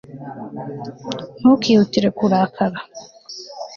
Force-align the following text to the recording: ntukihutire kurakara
ntukihutire 1.39 2.07
kurakara 2.17 2.79